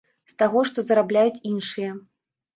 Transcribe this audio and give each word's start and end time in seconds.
З 0.31 0.37
таго, 0.39 0.63
што 0.69 0.85
зарабляюць 0.87 1.43
іншыя. 1.51 1.91